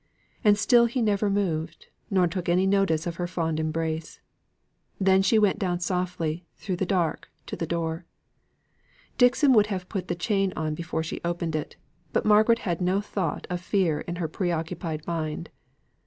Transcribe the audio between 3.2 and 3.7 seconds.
fond